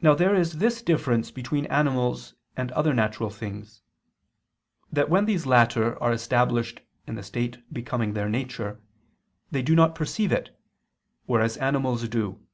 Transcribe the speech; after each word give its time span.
Now 0.00 0.14
there 0.14 0.36
is 0.36 0.58
this 0.58 0.82
difference 0.82 1.32
between 1.32 1.66
animals 1.66 2.36
and 2.56 2.70
other 2.70 2.94
natural 2.94 3.28
things, 3.28 3.82
that 4.92 5.10
when 5.10 5.24
these 5.24 5.46
latter 5.46 6.00
are 6.00 6.12
established 6.12 6.80
in 7.08 7.16
the 7.16 7.24
state 7.24 7.58
becoming 7.74 8.12
their 8.12 8.28
nature, 8.28 8.80
they 9.50 9.62
do 9.62 9.74
not 9.74 9.96
perceive 9.96 10.30
it, 10.30 10.56
whereas 11.26 11.56
animals 11.56 12.08
do. 12.08 12.46